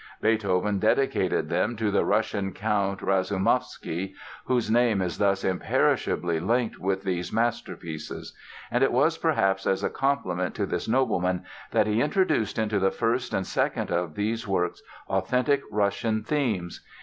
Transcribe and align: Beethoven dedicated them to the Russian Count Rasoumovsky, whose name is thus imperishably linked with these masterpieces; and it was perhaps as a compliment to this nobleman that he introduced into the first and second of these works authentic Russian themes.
Beethoven 0.19 0.79
dedicated 0.79 1.47
them 1.47 1.75
to 1.75 1.91
the 1.91 2.03
Russian 2.03 2.53
Count 2.53 3.01
Rasoumovsky, 3.03 4.15
whose 4.45 4.71
name 4.71 4.99
is 4.99 5.19
thus 5.19 5.43
imperishably 5.43 6.39
linked 6.39 6.79
with 6.79 7.03
these 7.03 7.31
masterpieces; 7.31 8.35
and 8.71 8.83
it 8.83 8.91
was 8.91 9.19
perhaps 9.19 9.67
as 9.67 9.83
a 9.83 9.91
compliment 9.91 10.55
to 10.55 10.65
this 10.65 10.87
nobleman 10.87 11.43
that 11.69 11.85
he 11.85 12.01
introduced 12.01 12.57
into 12.57 12.79
the 12.79 12.89
first 12.89 13.31
and 13.31 13.45
second 13.45 13.91
of 13.91 14.15
these 14.15 14.47
works 14.47 14.81
authentic 15.07 15.61
Russian 15.69 16.23
themes. 16.23 16.83